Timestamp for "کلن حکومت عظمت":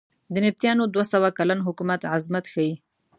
1.37-2.45